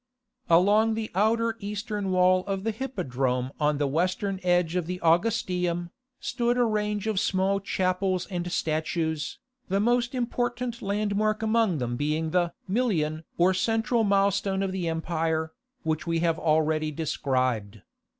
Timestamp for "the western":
3.77-4.39